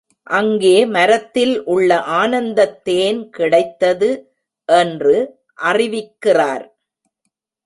[0.23, 1.99] அங்கே மரத்தில் உள்ள
[2.01, 4.09] ஆனந்தத் தேன் கிடைத்தது
[4.65, 5.15] என்று
[5.63, 6.65] அறிவிக்கிறார்.